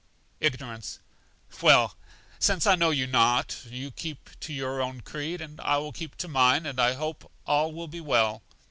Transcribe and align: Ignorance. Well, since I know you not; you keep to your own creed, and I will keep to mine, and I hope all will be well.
Ignorance. 0.39 0.97
Well, 1.61 1.95
since 2.39 2.65
I 2.65 2.73
know 2.73 2.89
you 2.89 3.05
not; 3.05 3.63
you 3.69 3.91
keep 3.91 4.31
to 4.39 4.51
your 4.51 4.81
own 4.81 5.01
creed, 5.01 5.41
and 5.41 5.61
I 5.61 5.77
will 5.77 5.91
keep 5.91 6.15
to 6.15 6.27
mine, 6.27 6.65
and 6.65 6.79
I 6.79 6.93
hope 6.93 7.31
all 7.45 7.71
will 7.71 7.87
be 7.87 8.01
well. 8.01 8.41